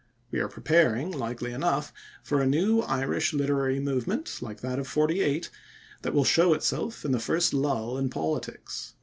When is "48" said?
4.87-5.51